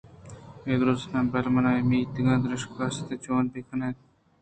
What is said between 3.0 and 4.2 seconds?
آئی ءَ چوں بہ کناں؟ فریڈا